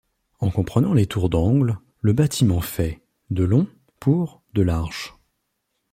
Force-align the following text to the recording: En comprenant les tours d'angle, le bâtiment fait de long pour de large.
En 0.39 0.49
comprenant 0.49 0.95
les 0.95 1.05
tours 1.05 1.29
d'angle, 1.29 1.77
le 1.99 2.11
bâtiment 2.13 2.59
fait 2.59 3.03
de 3.29 3.43
long 3.43 3.67
pour 3.99 4.41
de 4.55 4.63
large. 4.63 5.13